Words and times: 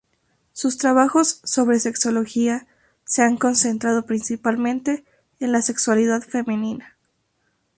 Sus 0.51 0.79
trabajos 0.79 1.41
sobre 1.43 1.79
sexología 1.79 2.65
se 3.05 3.21
han 3.21 3.37
concentrado 3.37 4.07
principalmente 4.07 5.05
en 5.39 5.51
la 5.51 5.61
sexualidad 5.61 6.23
femenina. 6.23 6.97